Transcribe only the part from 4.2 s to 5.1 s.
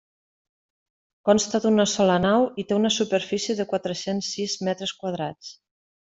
sis metres